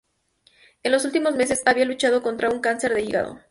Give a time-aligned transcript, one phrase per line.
[0.81, 3.39] En los últimos meses había luchado contra un cáncer de hígado.